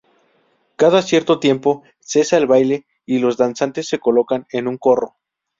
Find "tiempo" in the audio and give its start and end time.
1.39-1.83